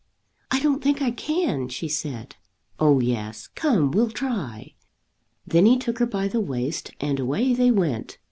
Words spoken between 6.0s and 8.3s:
by the waist, and away they went.